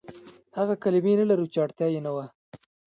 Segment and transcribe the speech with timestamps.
[0.57, 2.25] هغه کلمې نه لرو، چې اړتيا يې نه وه.